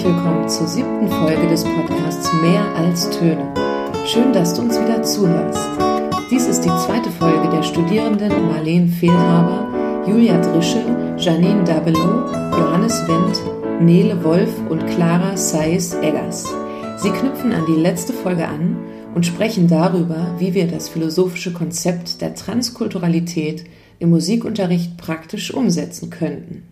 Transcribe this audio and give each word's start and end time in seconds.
herzlich 0.00 0.16
willkommen 0.16 0.48
zur 0.48 0.66
siebten 0.66 1.08
Folge 1.08 1.46
des 1.48 1.62
Podcasts 1.62 2.32
Mehr 2.40 2.64
als 2.74 3.10
Töne. 3.10 3.52
Schön, 4.06 4.32
dass 4.32 4.54
du 4.54 4.62
uns 4.62 4.80
wieder 4.80 5.02
zuhörst. 5.02 5.60
Dies 6.30 6.46
ist 6.46 6.62
die 6.62 6.68
zweite 6.86 7.10
Folge 7.10 7.50
der 7.50 7.62
Studierenden 7.62 8.46
Marlene 8.46 8.88
Fehlhaber, 8.88 9.68
Julia 10.06 10.40
Drische, 10.40 10.82
Janine 11.18 11.64
Dabelow, 11.64 12.32
Johannes 12.52 13.06
Wendt, 13.08 13.82
Nele 13.82 14.24
Wolf 14.24 14.50
und 14.70 14.86
Clara 14.86 15.36
Saiz-Eggers. 15.36 16.48
Sie 16.96 17.10
knüpfen 17.10 17.52
an 17.52 17.66
die 17.66 17.80
letzte 17.80 18.14
Folge 18.14 18.48
an 18.48 18.78
und 19.14 19.26
sprechen 19.26 19.68
darüber, 19.68 20.34
wie 20.38 20.54
wir 20.54 20.66
das 20.66 20.88
philosophische 20.88 21.52
Konzept 21.52 22.22
der 22.22 22.34
Transkulturalität 22.34 23.64
im 23.98 24.10
Musikunterricht 24.10 24.96
praktisch 24.96 25.52
umsetzen 25.52 26.08
könnten. 26.08 26.62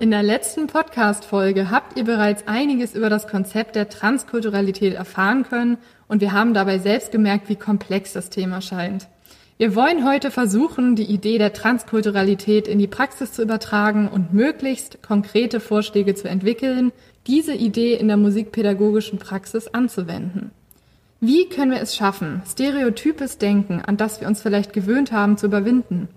In 0.00 0.12
der 0.12 0.22
letzten 0.22 0.68
Podcast-Folge 0.68 1.72
habt 1.72 1.98
ihr 1.98 2.04
bereits 2.04 2.46
einiges 2.46 2.94
über 2.94 3.10
das 3.10 3.26
Konzept 3.26 3.74
der 3.74 3.88
Transkulturalität 3.88 4.94
erfahren 4.94 5.42
können 5.42 5.76
und 6.06 6.20
wir 6.20 6.30
haben 6.30 6.54
dabei 6.54 6.78
selbst 6.78 7.10
gemerkt, 7.10 7.48
wie 7.48 7.56
komplex 7.56 8.12
das 8.12 8.30
Thema 8.30 8.60
scheint. 8.60 9.08
Wir 9.56 9.74
wollen 9.74 10.06
heute 10.06 10.30
versuchen, 10.30 10.94
die 10.94 11.10
Idee 11.10 11.38
der 11.38 11.52
Transkulturalität 11.52 12.68
in 12.68 12.78
die 12.78 12.86
Praxis 12.86 13.32
zu 13.32 13.42
übertragen 13.42 14.06
und 14.06 14.32
möglichst 14.32 15.02
konkrete 15.02 15.58
Vorschläge 15.58 16.14
zu 16.14 16.28
entwickeln, 16.28 16.92
diese 17.26 17.54
Idee 17.54 17.94
in 17.94 18.06
der 18.06 18.18
musikpädagogischen 18.18 19.18
Praxis 19.18 19.66
anzuwenden. 19.66 20.52
Wie 21.20 21.48
können 21.48 21.72
wir 21.72 21.80
es 21.80 21.96
schaffen, 21.96 22.42
stereotypes 22.48 23.38
Denken, 23.38 23.82
an 23.84 23.96
das 23.96 24.20
wir 24.20 24.28
uns 24.28 24.42
vielleicht 24.42 24.72
gewöhnt 24.72 25.10
haben, 25.10 25.36
zu 25.36 25.46
überwinden? 25.46 26.08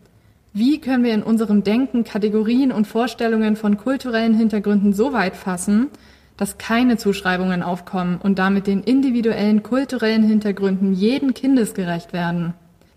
Wie 0.54 0.82
können 0.82 1.06
wir 1.06 1.14
in 1.14 1.24
unserem 1.24 1.64
Denken 1.64 2.04
Kategorien 2.04 2.74
und 2.74 2.86
Vorstellungen 2.86 3.56
von 3.56 3.78
kulturellen 3.78 4.34
Hintergründen 4.34 4.92
so 4.92 5.14
weit 5.14 5.38
fassen, 5.38 5.88
dass 6.36 6.58
keine 6.58 6.98
Zuschreibungen 6.98 7.64
aufkommen 7.64 8.20
und 8.22 8.38
damit 8.38 8.68
den 8.68 8.84
individuellen 8.84 9.64
kulturellen 9.64 10.24
Hintergründen 10.24 10.92
jeden 10.92 11.34
Kindes 11.34 11.74
gerecht 11.74 12.12
werden? 12.12 12.54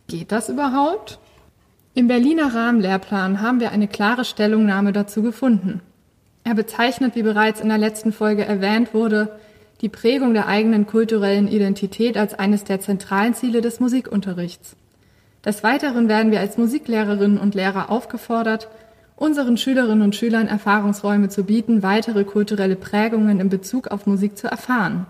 Geht 0.09 0.33
das 0.33 0.49
überhaupt? 0.49 1.21
Im 1.95 2.09
Berliner 2.09 2.53
Rahmenlehrplan 2.53 3.41
haben 3.41 3.61
wir 3.61 3.71
eine 3.71 3.87
klare 3.87 4.25
Stellungnahme 4.25 4.93
dazu 4.93 5.23
gefunden. 5.23 5.81
Er 6.43 6.55
bezeichnet, 6.55 7.15
wie 7.15 7.23
bereits 7.23 7.61
in 7.61 7.69
der 7.69 7.79
letzten 7.79 8.13
Folge 8.13 8.45
erwähnt 8.45 8.95
wurde, 8.95 9.39
die 9.81 9.89
Prägung 9.89 10.35
der 10.35 10.49
eigenen 10.49 10.87
kulturellen 10.87 11.47
Identität 11.47 12.17
als 12.17 12.35
eines 12.35 12.65
der 12.65 12.81
zentralen 12.81 13.35
Ziele 13.35 13.61
des 13.61 13.79
Musikunterrichts. 13.79 14.77
Des 15.45 15.63
Weiteren 15.63 16.09
werden 16.09 16.33
wir 16.33 16.41
als 16.41 16.57
Musiklehrerinnen 16.57 17.39
und 17.39 17.55
Lehrer 17.55 17.91
aufgefordert, 17.91 18.69
unseren 19.17 19.57
Schülerinnen 19.57 20.03
und 20.03 20.17
Schülern 20.17 20.49
Erfahrungsräume 20.49 21.29
zu 21.29 21.45
bieten, 21.45 21.83
weitere 21.83 22.25
kulturelle 22.25 22.77
Prägungen 22.77 23.41
in 23.41 23.49
Bezug 23.49 23.89
auf 23.89 24.07
Musik 24.07 24.39
zu 24.39 24.49
erfahren. 24.49 25.07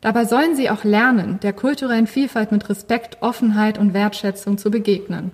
Dabei 0.00 0.24
sollen 0.24 0.56
sie 0.56 0.70
auch 0.70 0.82
lernen, 0.82 1.38
der 1.42 1.52
kulturellen 1.52 2.06
Vielfalt 2.06 2.52
mit 2.52 2.68
Respekt, 2.70 3.18
Offenheit 3.20 3.78
und 3.78 3.92
Wertschätzung 3.92 4.56
zu 4.56 4.70
begegnen. 4.70 5.30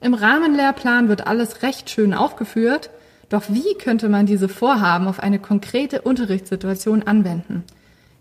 Im 0.00 0.14
Rahmenlehrplan 0.14 1.08
wird 1.08 1.26
alles 1.26 1.62
recht 1.62 1.90
schön 1.90 2.14
aufgeführt, 2.14 2.90
doch 3.30 3.44
wie 3.48 3.74
könnte 3.82 4.08
man 4.08 4.26
diese 4.26 4.48
Vorhaben 4.48 5.08
auf 5.08 5.18
eine 5.18 5.40
konkrete 5.40 6.02
Unterrichtssituation 6.02 7.02
anwenden? 7.02 7.64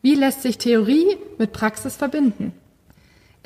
Wie 0.01 0.15
lässt 0.15 0.41
sich 0.41 0.57
Theorie 0.57 1.17
mit 1.37 1.53
Praxis 1.53 1.95
verbinden? 1.97 2.53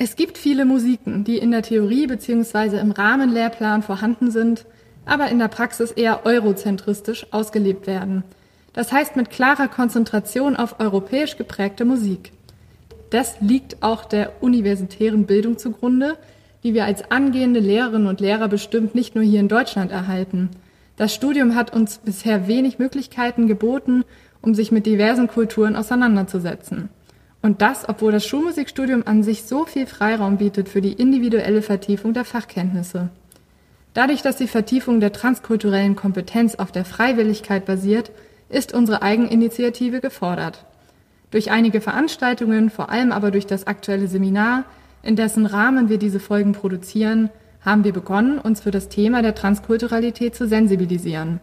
Es 0.00 0.14
gibt 0.14 0.38
viele 0.38 0.64
Musiken, 0.64 1.24
die 1.24 1.38
in 1.38 1.50
der 1.50 1.62
Theorie 1.62 2.06
bzw. 2.06 2.78
im 2.78 2.92
Rahmenlehrplan 2.92 3.82
vorhanden 3.82 4.30
sind, 4.30 4.64
aber 5.04 5.28
in 5.28 5.40
der 5.40 5.48
Praxis 5.48 5.90
eher 5.90 6.24
eurozentristisch 6.24 7.26
ausgelebt 7.32 7.88
werden. 7.88 8.22
Das 8.74 8.92
heißt 8.92 9.16
mit 9.16 9.30
klarer 9.30 9.66
Konzentration 9.66 10.54
auf 10.54 10.78
europäisch 10.78 11.36
geprägte 11.36 11.84
Musik. 11.84 12.30
Das 13.10 13.40
liegt 13.40 13.82
auch 13.82 14.04
der 14.04 14.40
universitären 14.40 15.26
Bildung 15.26 15.58
zugrunde, 15.58 16.16
die 16.62 16.74
wir 16.74 16.84
als 16.84 17.10
angehende 17.10 17.58
Lehrerinnen 17.58 18.06
und 18.06 18.20
Lehrer 18.20 18.46
bestimmt 18.46 18.94
nicht 18.94 19.16
nur 19.16 19.24
hier 19.24 19.40
in 19.40 19.48
Deutschland 19.48 19.90
erhalten. 19.90 20.50
Das 20.96 21.12
Studium 21.12 21.56
hat 21.56 21.74
uns 21.74 21.98
bisher 21.98 22.46
wenig 22.46 22.78
Möglichkeiten 22.78 23.48
geboten, 23.48 24.04
um 24.42 24.54
sich 24.54 24.70
mit 24.70 24.86
diversen 24.86 25.26
Kulturen 25.26 25.74
auseinanderzusetzen. 25.74 26.88
Und 27.40 27.62
das, 27.62 27.88
obwohl 27.88 28.12
das 28.12 28.26
Schulmusikstudium 28.26 29.04
an 29.06 29.22
sich 29.22 29.44
so 29.44 29.64
viel 29.64 29.86
Freiraum 29.86 30.38
bietet 30.38 30.68
für 30.68 30.80
die 30.80 30.92
individuelle 30.92 31.62
Vertiefung 31.62 32.12
der 32.12 32.24
Fachkenntnisse. 32.24 33.10
Dadurch, 33.94 34.22
dass 34.22 34.36
die 34.36 34.48
Vertiefung 34.48 35.00
der 35.00 35.12
transkulturellen 35.12 35.96
Kompetenz 35.96 36.56
auf 36.56 36.72
der 36.72 36.84
Freiwilligkeit 36.84 37.64
basiert, 37.64 38.10
ist 38.48 38.74
unsere 38.74 39.02
Eigeninitiative 39.02 40.00
gefordert. 40.00 40.64
Durch 41.30 41.50
einige 41.50 41.80
Veranstaltungen, 41.80 42.70
vor 42.70 42.90
allem 42.90 43.12
aber 43.12 43.30
durch 43.30 43.46
das 43.46 43.66
aktuelle 43.66 44.08
Seminar, 44.08 44.64
in 45.02 45.16
dessen 45.16 45.46
Rahmen 45.46 45.88
wir 45.88 45.98
diese 45.98 46.20
Folgen 46.20 46.52
produzieren, 46.52 47.30
haben 47.60 47.84
wir 47.84 47.92
begonnen, 47.92 48.38
uns 48.38 48.60
für 48.60 48.70
das 48.70 48.88
Thema 48.88 49.22
der 49.22 49.34
Transkulturalität 49.34 50.34
zu 50.34 50.46
sensibilisieren. 50.46 51.40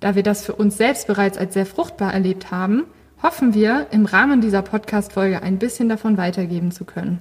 Da 0.00 0.14
wir 0.14 0.22
das 0.22 0.44
für 0.44 0.54
uns 0.54 0.76
selbst 0.76 1.06
bereits 1.06 1.36
als 1.36 1.54
sehr 1.54 1.66
fruchtbar 1.66 2.12
erlebt 2.12 2.50
haben, 2.50 2.84
hoffen 3.22 3.54
wir, 3.54 3.88
im 3.90 4.06
Rahmen 4.06 4.40
dieser 4.40 4.62
Podcast-Folge 4.62 5.42
ein 5.42 5.58
bisschen 5.58 5.88
davon 5.88 6.16
weitergeben 6.16 6.70
zu 6.70 6.84
können. 6.84 7.20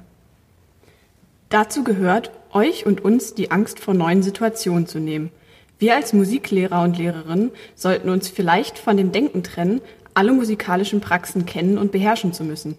Dazu 1.50 1.84
gehört, 1.84 2.32
euch 2.52 2.86
und 2.86 3.04
uns 3.04 3.34
die 3.34 3.52
Angst 3.52 3.80
vor 3.80 3.94
neuen 3.94 4.22
Situationen 4.22 4.88
zu 4.88 5.00
nehmen. 5.00 5.32
Wir 5.80 5.96
als 5.96 6.14
Musiklehrer 6.14 6.82
und 6.82 6.98
Lehrerinnen 6.98 7.52
sollten 7.76 8.10
uns 8.10 8.28
vielleicht 8.28 8.80
von 8.80 8.98
dem 8.98 9.12
Denken 9.12 9.44
trennen, 9.44 9.82
alle 10.14 10.34
musikalischen 10.34 11.02
Praxen 11.02 11.46
kennen 11.46 11.78
und 11.78 11.92
beherrschen 11.92 12.34
zu 12.34 12.44
müssen. 12.44 12.78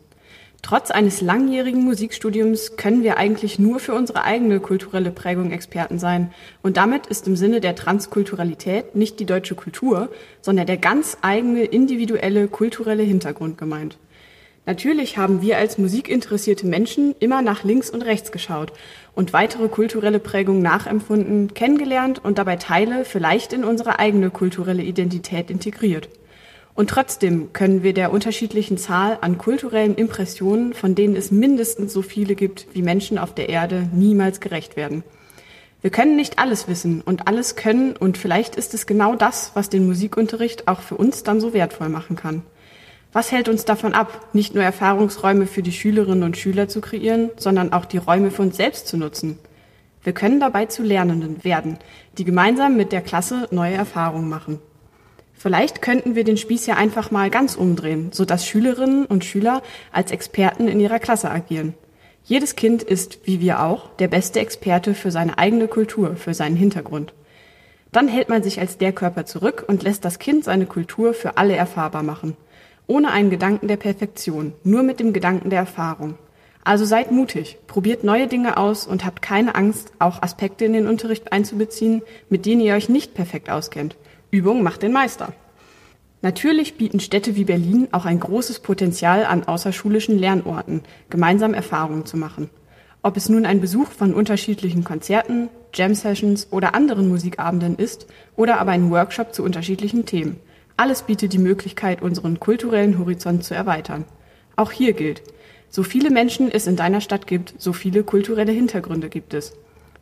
Trotz 0.63 0.91
eines 0.91 1.21
langjährigen 1.21 1.83
Musikstudiums 1.83 2.77
können 2.77 3.03
wir 3.03 3.17
eigentlich 3.17 3.59
nur 3.59 3.79
für 3.79 3.95
unsere 3.95 4.25
eigene 4.25 4.61
kulturelle 4.61 5.11
Prägung 5.11 5.51
Experten 5.51 5.99
sein. 5.99 6.33
Und 6.63 6.77
damit 6.77 7.07
ist 7.07 7.27
im 7.27 7.37
Sinne 7.37 7.61
der 7.61 7.75
Transkulturalität 7.75 8.95
nicht 8.95 9.21
die 9.21 9.25
deutsche 9.25 9.55
Kultur, 9.55 10.11
sondern 10.43 10.67
der 10.67 10.77
ganz 10.77 11.17
eigene 11.23 11.65
individuelle 11.65 12.49
kulturelle 12.49 13.05
Hintergrund 13.05 13.57
gemeint. 13.57 13.99
Natürlich 14.67 15.17
haben 15.17 15.41
wir 15.41 15.57
als 15.57 15.79
musikinteressierte 15.79 16.67
Menschen 16.67 17.15
immer 17.21 17.41
nach 17.41 17.65
links 17.65 17.89
und 17.89 18.03
rechts 18.03 18.33
geschaut 18.33 18.75
und 19.15 19.33
weitere 19.33 19.69
kulturelle 19.69 20.19
Prägungen 20.19 20.61
nachempfunden, 20.61 21.55
kennengelernt 21.55 22.23
und 22.23 22.37
dabei 22.37 22.57
Teile 22.57 23.07
vielleicht 23.07 23.55
in 23.55 23.65
unsere 23.65 23.99
eigene 23.99 24.29
kulturelle 24.29 24.83
Identität 24.83 25.51
integriert. 25.51 26.11
Und 26.79 26.91
trotzdem 26.91 27.53
können 27.53 27.83
wir 27.83 27.93
der 27.93 28.13
unterschiedlichen 28.13 28.79
Zahl 28.79 29.19
an 29.21 29.37
kulturellen 29.37 29.97
Impressionen, 29.97 30.75
von 30.75 30.95
denen 30.95 31.17
es 31.17 31.33
mindestens 31.33 31.93
so 31.93 32.03
viele 32.03 32.37
gibt 32.37 32.69
wie 32.73 32.83
Menschen 32.83 33.19
auf 33.19 33.35
der 33.35 33.49
Erde, 33.49 33.89
niemals 33.93 34.39
gerecht 34.39 34.77
werden. 34.77 35.03
Wir 35.83 35.91
können 35.91 36.15
nicht 36.15 36.39
alles 36.39 36.69
wissen 36.69 37.01
und 37.01 37.27
alles 37.27 37.57
können 37.57 37.97
und 37.97 38.17
vielleicht 38.17 38.55
ist 38.55 38.75
es 38.75 38.87
genau 38.87 39.17
das, 39.17 39.51
was 39.55 39.71
den 39.71 39.87
Musikunterricht 39.87 40.69
auch 40.69 40.79
für 40.79 40.95
uns 40.95 41.25
dann 41.25 41.41
so 41.41 41.53
wertvoll 41.53 41.89
machen 41.89 42.15
kann. 42.15 42.43
Was 43.13 43.33
hält 43.33 43.49
uns 43.49 43.65
davon 43.65 43.93
ab, 43.93 44.29
nicht 44.33 44.55
nur 44.55 44.63
Erfahrungsräume 44.63 45.49
für 45.49 45.65
die 45.65 45.73
Schülerinnen 45.73 46.23
und 46.23 46.37
Schüler 46.37 46.69
zu 46.69 46.81
kreieren, 46.81 47.31
sondern 47.39 47.73
auch 47.73 47.87
die 47.87 47.99
Räume 47.99 48.31
für 48.31 48.43
uns 48.43 48.57
selbst 48.57 48.87
zu 48.87 48.97
nutzen? 48.97 49.41
Wir 50.05 50.13
können 50.13 50.39
dabei 50.39 50.67
zu 50.67 50.85
Lernenden 50.85 51.43
werden, 51.43 51.77
die 52.19 52.25
gemeinsam 52.25 52.77
mit 52.77 52.93
der 52.93 53.03
Klasse 53.03 53.49
neue 53.51 53.75
Erfahrungen 53.75 54.29
machen. 54.29 54.61
Vielleicht 55.39 55.83
könnten 55.83 56.17
wir 56.17 56.25
den 56.25 56.37
Spieß 56.37 56.67
ja 56.67 56.75
einfach 56.75 57.13
mal 57.13 57.31
ganz 57.31 57.55
umdrehen, 57.55 58.11
sodass 58.13 58.45
Schülerinnen 58.45 59.07
und 59.07 59.25
Schüler 59.25 59.63
als 59.93 60.11
Experten 60.11 60.67
in 60.67 60.81
ihrer 60.81 60.99
Klasse 60.99 61.31
agieren. 61.31 61.75
Jedes 62.25 62.57
Kind 62.57 62.83
ist, 62.83 63.21
wie 63.25 63.41
wir 63.41 63.63
auch, 63.63 63.89
der 63.97 64.09
beste 64.09 64.41
Experte 64.41 64.95
für 64.95 65.13
seine 65.13 65.39
eigene 65.39 65.69
Kultur, 65.69 66.17
für 66.17 66.35
seinen 66.35 66.57
Hintergrund. 66.57 67.15
Dann 67.93 68.09
hält 68.09 68.29
man 68.29 68.43
sich 68.43 68.59
als 68.59 68.79
der 68.79 68.93
Körper 68.93 69.27
zurück 69.27 69.65
und 69.69 69.85
lässt 69.85 70.05
das 70.05 70.19
Kind 70.19 70.43
seine 70.43 70.67
Kultur 70.67 71.15
für 71.15 71.37
alle 71.37 71.55
erfahrbar 71.55 72.03
machen. 72.03 72.37
Ohne 72.89 73.13
einen 73.13 73.31
Gedanken 73.31 73.69
der 73.69 73.77
Perfektion, 73.77 74.55
nur 74.65 74.83
mit 74.83 74.99
dem 74.99 75.13
Gedanken 75.13 75.51
der 75.51 75.61
Erfahrung. 75.61 76.19
Also 76.65 76.85
seid 76.85 77.13
mutig, 77.13 77.59
probiert 77.69 78.03
neue 78.03 78.27
Dinge 78.27 78.57
aus 78.57 78.89
und 78.89 79.05
habt 79.05 79.23
keine 79.23 79.55
Angst, 79.55 79.93
auch 80.01 80.21
Aspekte 80.21 80.65
in 80.65 80.73
den 80.73 80.89
Unterricht 80.89 81.33
einzubeziehen, 81.33 82.03
mit 82.29 82.45
denen 82.45 82.61
ihr 82.61 82.75
euch 82.75 82.89
nicht 82.89 83.15
perfekt 83.15 83.49
auskennt. 83.49 83.97
Übung 84.31 84.63
macht 84.63 84.83
den 84.83 84.93
Meister. 84.93 85.33
Natürlich 86.21 86.77
bieten 86.77 87.01
Städte 87.01 87.35
wie 87.35 87.45
Berlin 87.45 87.89
auch 87.93 88.05
ein 88.05 88.21
großes 88.21 88.61
Potenzial 88.61 89.25
an 89.25 89.45
außerschulischen 89.45 90.19
Lernorten, 90.19 90.83
gemeinsam 91.09 91.55
Erfahrungen 91.55 92.05
zu 92.05 92.19
machen. 92.19 92.51
Ob 93.03 93.17
es 93.17 93.31
nun 93.31 93.47
ein 93.47 93.63
Besuch 93.63 93.91
von 93.91 94.13
unterschiedlichen 94.13 94.85
Konzerten, 94.85 95.49
Jam-Sessions 95.73 96.49
oder 96.51 96.75
anderen 96.75 97.09
Musikabenden 97.09 97.77
ist 97.77 98.07
oder 98.37 98.61
aber 98.61 98.73
ein 98.73 98.91
Workshop 98.91 99.33
zu 99.33 99.43
unterschiedlichen 99.43 100.05
Themen. 100.05 100.39
Alles 100.77 101.03
bietet 101.03 101.33
die 101.33 101.39
Möglichkeit, 101.39 102.03
unseren 102.03 102.39
kulturellen 102.39 102.99
Horizont 102.99 103.45
zu 103.45 103.55
erweitern. 103.55 104.05
Auch 104.57 104.73
hier 104.73 104.93
gilt, 104.93 105.23
so 105.71 105.83
viele 105.83 106.11
Menschen 106.11 106.51
es 106.51 106.67
in 106.67 106.77
deiner 106.77 107.01
Stadt 107.01 107.27
gibt, 107.27 107.55
so 107.57 107.73
viele 107.73 108.03
kulturelle 108.03 108.53
Hintergründe 108.53 109.09
gibt 109.09 109.33
es. 109.33 109.55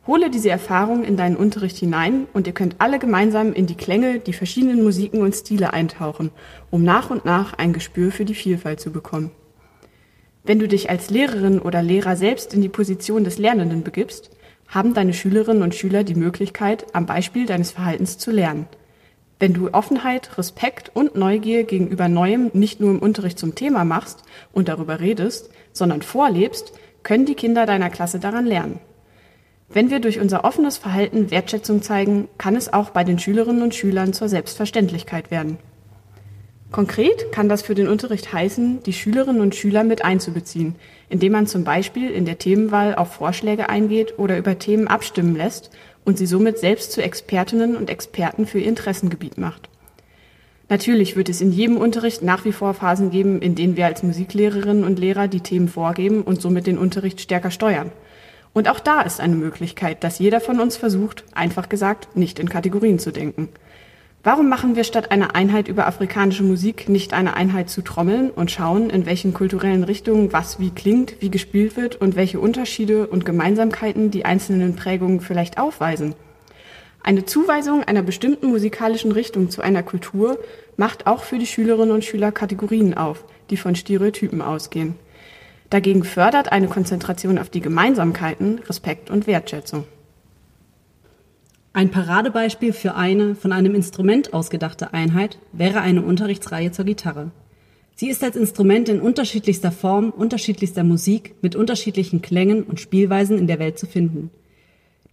Hole 0.07 0.29
diese 0.29 0.49
Erfahrung 0.49 1.03
in 1.03 1.17
deinen 1.17 1.35
Unterricht 1.35 1.75
hinein 1.75 2.27
und 2.31 2.47
ihr 2.47 2.53
könnt 2.53 2.77
alle 2.79 2.97
gemeinsam 2.97 3.51
in 3.51 3.67
die 3.67 3.75
Klänge, 3.75 4.19
die 4.19 4.31
verschiedenen 4.31 4.81
Musiken 4.81 5.21
und 5.21 5.35
Stile 5.35 5.73
eintauchen, 5.73 6.31
um 6.71 6.83
nach 6.85 7.09
und 7.09 7.25
nach 7.25 7.53
ein 7.55 7.73
Gespür 7.73 8.13
für 8.13 8.23
die 8.23 8.33
Vielfalt 8.33 8.79
zu 8.79 8.91
bekommen. 8.91 9.31
Wenn 10.45 10.59
du 10.59 10.67
dich 10.69 10.89
als 10.89 11.09
Lehrerin 11.09 11.59
oder 11.59 11.83
Lehrer 11.83 12.15
selbst 12.15 12.53
in 12.53 12.61
die 12.61 12.69
Position 12.69 13.25
des 13.25 13.37
Lernenden 13.37 13.83
begibst, 13.83 14.31
haben 14.69 14.93
deine 14.93 15.13
Schülerinnen 15.13 15.61
und 15.61 15.75
Schüler 15.75 16.05
die 16.05 16.15
Möglichkeit, 16.15 16.85
am 16.93 17.05
Beispiel 17.05 17.45
deines 17.45 17.71
Verhaltens 17.71 18.17
zu 18.17 18.31
lernen. 18.31 18.67
Wenn 19.39 19.53
du 19.53 19.73
Offenheit, 19.73 20.37
Respekt 20.37 20.89
und 20.93 21.15
Neugier 21.15 21.65
gegenüber 21.65 22.07
Neuem 22.07 22.49
nicht 22.53 22.79
nur 22.79 22.91
im 22.91 22.99
Unterricht 22.99 23.37
zum 23.37 23.55
Thema 23.55 23.83
machst 23.83 24.23
und 24.53 24.69
darüber 24.69 25.01
redest, 25.01 25.49
sondern 25.73 26.01
vorlebst, 26.01 26.71
können 27.03 27.25
die 27.25 27.35
Kinder 27.35 27.65
deiner 27.65 27.89
Klasse 27.89 28.19
daran 28.19 28.45
lernen. 28.45 28.79
Wenn 29.69 29.89
wir 29.89 29.99
durch 29.99 30.19
unser 30.19 30.45
offenes 30.45 30.77
Verhalten 30.77 31.29
Wertschätzung 31.29 31.81
zeigen, 31.81 32.29
kann 32.37 32.55
es 32.55 32.71
auch 32.71 32.91
bei 32.91 33.03
den 33.03 33.19
Schülerinnen 33.19 33.61
und 33.61 33.75
Schülern 33.75 34.13
zur 34.13 34.29
Selbstverständlichkeit 34.29 35.29
werden. 35.29 35.57
Konkret 36.71 37.31
kann 37.31 37.47
das 37.47 37.61
für 37.61 37.75
den 37.75 37.87
Unterricht 37.87 38.31
heißen, 38.33 38.83
die 38.83 38.93
Schülerinnen 38.93 39.41
und 39.41 39.55
Schüler 39.55 39.83
mit 39.83 40.03
einzubeziehen, 40.03 40.75
indem 41.09 41.33
man 41.33 41.47
zum 41.47 41.63
Beispiel 41.63 42.09
in 42.09 42.25
der 42.25 42.37
Themenwahl 42.37 42.95
auf 42.95 43.13
Vorschläge 43.13 43.69
eingeht 43.69 44.17
oder 44.17 44.37
über 44.37 44.59
Themen 44.59 44.87
abstimmen 44.87 45.35
lässt 45.35 45.69
und 46.03 46.17
sie 46.17 46.25
somit 46.25 46.57
selbst 46.57 46.91
zu 46.91 47.01
Expertinnen 47.01 47.75
und 47.75 47.89
Experten 47.89 48.45
für 48.47 48.59
ihr 48.59 48.67
Interessengebiet 48.67 49.37
macht. 49.37 49.69
Natürlich 50.69 51.15
wird 51.15 51.29
es 51.29 51.39
in 51.39 51.53
jedem 51.53 51.77
Unterricht 51.77 52.21
nach 52.21 52.43
wie 52.43 52.51
vor 52.51 52.73
Phasen 52.73 53.11
geben, 53.11 53.41
in 53.41 53.55
denen 53.55 53.77
wir 53.77 53.85
als 53.85 54.03
Musiklehrerinnen 54.03 54.83
und 54.83 54.99
Lehrer 54.99 55.29
die 55.29 55.39
Themen 55.39 55.69
vorgeben 55.69 56.23
und 56.23 56.41
somit 56.41 56.67
den 56.67 56.77
Unterricht 56.77 57.21
stärker 57.21 57.51
steuern. 57.51 57.91
Und 58.57 58.69
auch 58.69 58.79
da 58.79 59.01
ist 59.01 59.21
eine 59.21 59.35
Möglichkeit, 59.35 60.03
dass 60.03 60.17
jeder 60.17 60.41
von 60.41 60.59
uns 60.59 60.77
versucht, 60.77 61.23
einfach 61.31 61.69
gesagt, 61.69 62.17
nicht 62.17 62.39
in 62.39 62.49
Kategorien 62.49 62.97
zu 62.97 63.11
denken. 63.11 63.49
Warum 64.23 64.49
machen 64.49 64.75
wir 64.75 64.83
statt 64.83 65.11
einer 65.11 65.35
Einheit 65.35 65.67
über 65.67 65.85
afrikanische 65.85 66.41
Musik 66.41 66.89
nicht 66.89 67.13
eine 67.13 67.35
Einheit 67.35 67.69
zu 67.69 67.83
Trommeln 67.83 68.31
und 68.31 68.49
schauen, 68.49 68.89
in 68.89 69.05
welchen 69.05 69.35
kulturellen 69.35 69.83
Richtungen 69.83 70.33
was 70.33 70.59
wie 70.59 70.71
klingt, 70.71 71.17
wie 71.19 71.29
gespielt 71.29 71.77
wird 71.77 71.97
und 71.97 72.15
welche 72.15 72.39
Unterschiede 72.39 73.05
und 73.05 73.25
Gemeinsamkeiten 73.25 74.09
die 74.09 74.25
einzelnen 74.25 74.75
Prägungen 74.75 75.21
vielleicht 75.21 75.59
aufweisen? 75.59 76.15
Eine 77.03 77.25
Zuweisung 77.25 77.83
einer 77.83 78.01
bestimmten 78.01 78.47
musikalischen 78.47 79.11
Richtung 79.11 79.51
zu 79.51 79.61
einer 79.61 79.83
Kultur 79.83 80.39
macht 80.77 81.05
auch 81.05 81.21
für 81.21 81.37
die 81.37 81.45
Schülerinnen 81.45 81.93
und 81.93 82.05
Schüler 82.05 82.31
Kategorien 82.31 82.95
auf, 82.95 83.23
die 83.51 83.57
von 83.57 83.75
Stereotypen 83.75 84.41
ausgehen. 84.41 84.95
Dagegen 85.69 86.03
fördert 86.03 86.51
eine 86.51 86.67
Konzentration 86.67 87.37
auf 87.37 87.49
die 87.49 87.59
Gemeinsamkeiten 87.59 88.59
Respekt 88.59 89.09
und 89.09 89.27
Wertschätzung. 89.27 89.83
Ein 91.73 91.91
Paradebeispiel 91.91 92.73
für 92.73 92.95
eine 92.95 93.35
von 93.35 93.51
einem 93.51 93.75
Instrument 93.75 94.33
ausgedachte 94.33 94.93
Einheit 94.93 95.37
wäre 95.51 95.81
eine 95.81 96.01
Unterrichtsreihe 96.01 96.71
zur 96.71 96.85
Gitarre. 96.85 97.31
Sie 97.95 98.09
ist 98.09 98.23
als 98.23 98.35
Instrument 98.35 98.89
in 98.89 99.01
unterschiedlichster 99.01 99.71
Form, 99.71 100.11
unterschiedlichster 100.11 100.83
Musik, 100.83 101.35
mit 101.41 101.55
unterschiedlichen 101.55 102.21
Klängen 102.21 102.63
und 102.63 102.79
Spielweisen 102.79 103.37
in 103.37 103.47
der 103.47 103.59
Welt 103.59 103.77
zu 103.77 103.87
finden. 103.87 104.31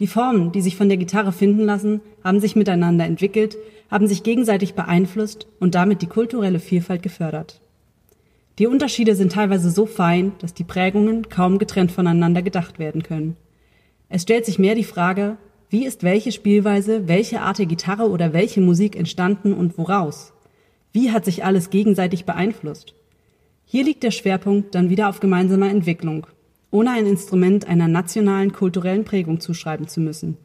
Die 0.01 0.07
Formen, 0.07 0.53
die 0.53 0.61
sich 0.61 0.77
von 0.77 0.89
der 0.89 0.99
Gitarre 0.99 1.33
finden 1.33 1.65
lassen, 1.65 2.01
haben 2.23 2.41
sich 2.41 2.57
miteinander 2.57 3.05
entwickelt, 3.05 3.57
haben 3.91 4.07
sich 4.07 4.23
gegenseitig 4.23 4.75
beeinflusst 4.75 5.47
und 5.61 5.75
damit 5.75 6.03
die 6.03 6.07
kulturelle 6.07 6.61
Vielfalt 6.61 7.03
gefördert. 7.03 7.61
Die 8.59 8.69
Unterschiede 8.69 9.17
sind 9.17 9.33
teilweise 9.33 9.71
so 9.71 9.85
fein, 9.85 10.33
dass 10.39 10.55
die 10.55 10.65
Prägungen 10.65 11.29
kaum 11.29 11.59
getrennt 11.59 11.91
voneinander 11.91 12.43
gedacht 12.43 12.79
werden 12.79 13.03
können. 13.03 13.37
Es 14.09 14.23
stellt 14.23 14.47
sich 14.47 14.61
mehr 14.61 14.77
die 14.77 14.85
Frage, 14.85 15.37
wie 15.71 15.85
ist 15.85 16.05
welche 16.05 16.31
Spielweise, 16.31 17.09
welche 17.09 17.41
Art 17.41 17.59
der 17.59 17.67
Gitarre 17.67 18.09
oder 18.09 18.33
welche 18.33 18.61
Musik 18.61 18.95
entstanden 18.95 19.53
und 19.53 19.77
woraus? 19.77 20.33
Wie 20.93 21.11
hat 21.11 21.25
sich 21.25 21.45
alles 21.45 21.71
gegenseitig 21.71 22.25
beeinflusst? 22.25 22.95
Hier 23.65 23.83
liegt 23.83 24.05
der 24.05 24.13
Schwerpunkt 24.13 24.75
dann 24.77 24.89
wieder 24.89 25.09
auf 25.09 25.19
gemeinsamer 25.19 25.69
Entwicklung, 25.69 26.29
ohne 26.71 26.91
ein 26.91 27.07
Instrument 27.07 27.67
einer 27.67 27.89
nationalen 27.89 28.53
kulturellen 28.53 29.05
Prägung 29.05 29.41
zuschreiben 29.41 29.89
zu 29.89 30.01
müssen. 30.01 30.37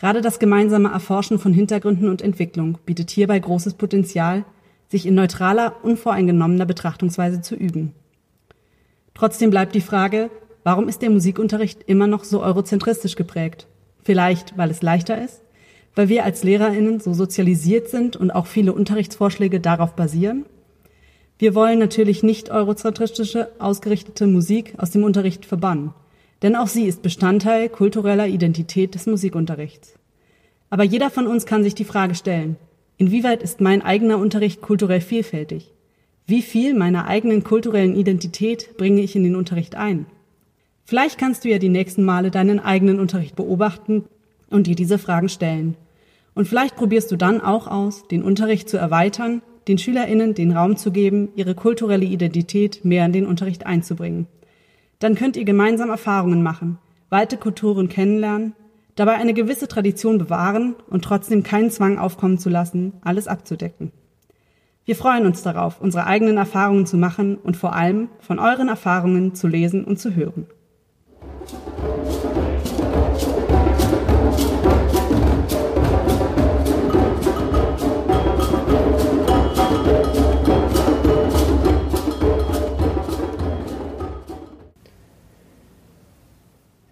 Gerade 0.00 0.20
das 0.20 0.40
gemeinsame 0.40 0.90
Erforschen 0.90 1.38
von 1.38 1.52
Hintergründen 1.52 2.08
und 2.08 2.22
Entwicklung 2.22 2.78
bietet 2.84 3.10
hierbei 3.10 3.38
großes 3.38 3.74
Potenzial, 3.74 4.44
sich 4.88 5.06
in 5.06 5.14
neutraler, 5.14 5.74
unvoreingenommener 5.82 6.66
Betrachtungsweise 6.66 7.40
zu 7.40 7.54
üben. 7.54 7.92
Trotzdem 9.14 9.50
bleibt 9.50 9.74
die 9.74 9.80
Frage, 9.80 10.30
warum 10.62 10.88
ist 10.88 11.02
der 11.02 11.10
Musikunterricht 11.10 11.82
immer 11.86 12.06
noch 12.06 12.24
so 12.24 12.42
eurozentristisch 12.42 13.16
geprägt? 13.16 13.66
Vielleicht, 14.02 14.56
weil 14.56 14.70
es 14.70 14.82
leichter 14.82 15.22
ist, 15.22 15.42
weil 15.94 16.08
wir 16.08 16.24
als 16.24 16.44
Lehrerinnen 16.44 17.00
so 17.00 17.14
sozialisiert 17.14 17.88
sind 17.88 18.16
und 18.16 18.30
auch 18.30 18.46
viele 18.46 18.72
Unterrichtsvorschläge 18.72 19.58
darauf 19.58 19.94
basieren. 19.94 20.44
Wir 21.38 21.54
wollen 21.54 21.78
natürlich 21.78 22.22
nicht 22.22 22.50
eurozentristische, 22.50 23.48
ausgerichtete 23.58 24.26
Musik 24.26 24.74
aus 24.78 24.90
dem 24.90 25.04
Unterricht 25.04 25.44
verbannen, 25.44 25.92
denn 26.42 26.54
auch 26.54 26.68
sie 26.68 26.86
ist 26.86 27.02
Bestandteil 27.02 27.68
kultureller 27.68 28.26
Identität 28.26 28.94
des 28.94 29.06
Musikunterrichts. 29.06 29.94
Aber 30.70 30.84
jeder 30.84 31.10
von 31.10 31.26
uns 31.26 31.46
kann 31.46 31.62
sich 31.62 31.74
die 31.74 31.84
Frage 31.84 32.14
stellen, 32.14 32.56
inwieweit 32.98 33.42
ist 33.42 33.60
mein 33.60 33.82
eigener 33.82 34.18
Unterricht 34.18 34.60
kulturell 34.60 35.00
vielfältig? 35.00 35.72
Wie 36.26 36.42
viel 36.42 36.74
meiner 36.74 37.06
eigenen 37.06 37.44
kulturellen 37.44 37.94
Identität 37.94 38.76
bringe 38.76 39.00
ich 39.00 39.14
in 39.14 39.22
den 39.22 39.36
Unterricht 39.36 39.76
ein? 39.76 40.06
Vielleicht 40.84 41.18
kannst 41.18 41.44
du 41.44 41.48
ja 41.48 41.58
die 41.58 41.68
nächsten 41.68 42.04
Male 42.04 42.30
deinen 42.30 42.60
eigenen 42.60 43.00
Unterricht 43.00 43.36
beobachten 43.36 44.04
und 44.50 44.66
dir 44.66 44.76
diese 44.76 44.98
Fragen 44.98 45.28
stellen. 45.28 45.76
Und 46.34 46.46
vielleicht 46.46 46.76
probierst 46.76 47.10
du 47.10 47.16
dann 47.16 47.40
auch 47.40 47.66
aus, 47.66 48.06
den 48.08 48.22
Unterricht 48.22 48.68
zu 48.68 48.76
erweitern, 48.76 49.42
den 49.68 49.78
SchülerInnen 49.78 50.34
den 50.34 50.52
Raum 50.52 50.76
zu 50.76 50.92
geben, 50.92 51.30
ihre 51.34 51.54
kulturelle 51.54 52.04
Identität 52.04 52.84
mehr 52.84 53.06
in 53.06 53.12
den 53.12 53.26
Unterricht 53.26 53.66
einzubringen. 53.66 54.26
Dann 54.98 55.14
könnt 55.14 55.36
ihr 55.36 55.44
gemeinsam 55.44 55.90
Erfahrungen 55.90 56.42
machen, 56.42 56.78
weite 57.10 57.36
Kulturen 57.36 57.88
kennenlernen, 57.88 58.54
dabei 58.96 59.14
eine 59.14 59.34
gewisse 59.34 59.68
Tradition 59.68 60.18
bewahren 60.18 60.74
und 60.88 61.04
trotzdem 61.04 61.42
keinen 61.42 61.70
Zwang 61.70 61.98
aufkommen 61.98 62.38
zu 62.38 62.50
lassen, 62.50 62.94
alles 63.02 63.28
abzudecken. 63.28 63.92
Wir 64.84 64.96
freuen 64.96 65.26
uns 65.26 65.42
darauf, 65.42 65.80
unsere 65.80 66.06
eigenen 66.06 66.36
Erfahrungen 66.36 66.86
zu 66.86 66.96
machen 66.96 67.36
und 67.36 67.56
vor 67.56 67.74
allem 67.74 68.08
von 68.20 68.38
euren 68.38 68.68
Erfahrungen 68.68 69.34
zu 69.34 69.48
lesen 69.48 69.84
und 69.84 69.98
zu 69.98 70.14
hören. 70.14 70.46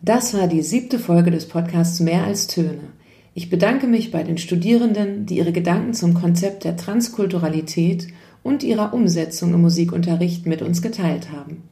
Das 0.04 0.34
war 0.34 0.48
die 0.48 0.60
siebte 0.60 0.98
Folge 0.98 1.30
des 1.30 1.48
Podcasts 1.48 1.98
Mehr 1.98 2.24
als 2.24 2.46
Töne. 2.46 2.90
Ich 3.32 3.48
bedanke 3.48 3.86
mich 3.86 4.10
bei 4.10 4.22
den 4.22 4.36
Studierenden, 4.36 5.24
die 5.24 5.38
ihre 5.38 5.52
Gedanken 5.52 5.94
zum 5.94 6.12
Konzept 6.12 6.64
der 6.64 6.76
Transkulturalität 6.76 8.08
und 8.42 8.62
ihrer 8.62 8.92
Umsetzung 8.92 9.54
im 9.54 9.62
Musikunterricht 9.62 10.44
mit 10.44 10.60
uns 10.60 10.82
geteilt 10.82 11.28
haben. 11.32 11.62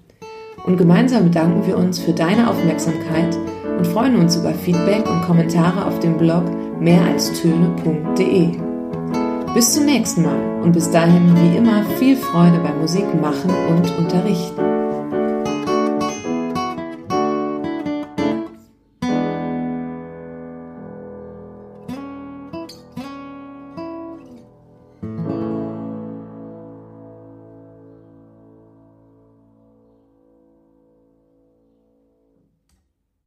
Und 0.65 0.79
gemeinsam 0.79 1.25
bedanken 1.25 1.67
wir 1.67 1.77
uns 1.77 1.99
für 1.99 2.15
deine 2.15 2.49
Aufmerksamkeit 2.49 3.37
und 3.77 3.87
freuen 3.87 4.17
uns 4.17 4.37
über 4.37 4.55
Feedback 4.55 5.07
und 5.11 5.21
Kommentare 5.21 5.85
auf 5.85 6.01
dem 6.01 6.17
Blog 6.17 6.45
mehralstöne.de. 6.81 8.49
Bis 9.53 9.75
zum 9.75 9.85
nächsten 9.85 10.23
Mal 10.23 10.62
und 10.62 10.73
bis 10.73 10.91
dahin 10.91 11.37
wie 11.37 11.59
immer 11.59 11.85
viel 11.99 12.17
Freude 12.17 12.61
beim 12.61 12.81
Musik 12.81 13.05
machen 13.21 13.51
und 13.69 13.99
unterrichten. 13.99 14.82